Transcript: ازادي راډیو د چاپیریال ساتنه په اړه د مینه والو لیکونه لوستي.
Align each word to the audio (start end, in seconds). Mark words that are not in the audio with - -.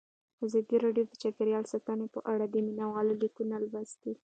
ازادي 0.45 0.77
راډیو 0.85 1.05
د 1.07 1.13
چاپیریال 1.21 1.65
ساتنه 1.73 2.05
په 2.13 2.19
اړه 2.33 2.45
د 2.49 2.55
مینه 2.65 2.85
والو 2.93 3.13
لیکونه 3.23 3.55
لوستي. 3.71 4.11